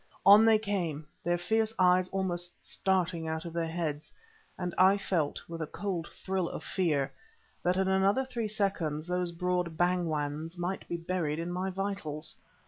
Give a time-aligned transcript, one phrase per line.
[0.25, 4.11] On they came, their fierce eyes almost starting out of their heads,
[4.57, 7.11] and I felt, with a cold thrill of fear,
[7.61, 12.35] that in another three seconds those broad "bangwans" might be buried in my vitals.